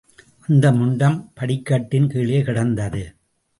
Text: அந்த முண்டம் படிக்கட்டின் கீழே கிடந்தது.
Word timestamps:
அந்த 0.47 0.71
முண்டம் 0.71 1.31
படிக்கட்டின் 1.33 2.09
கீழே 2.09 2.41
கிடந்தது. 2.41 3.03